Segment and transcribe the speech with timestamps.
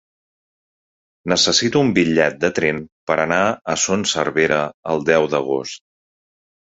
[1.33, 2.79] Necessito un bitllet de tren
[3.11, 3.41] per anar
[3.73, 4.63] a Son Servera
[4.95, 5.83] el deu d'agost.